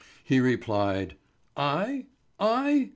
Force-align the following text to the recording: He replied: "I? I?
He 0.23 0.39
replied: 0.39 1.15
"I? 1.55 2.07
I? 2.39 2.89